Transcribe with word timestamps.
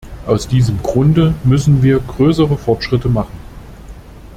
Aus 0.25 0.47
diesem 0.47 0.81
Grunde 0.81 1.35
müssen 1.43 1.83
wir 1.83 1.99
größere 1.99 2.57
Fortschritte 2.57 3.07
machen. 3.07 3.37